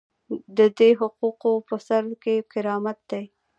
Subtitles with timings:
[0.57, 3.23] د دې حقوقو په سر کې کرامت دی.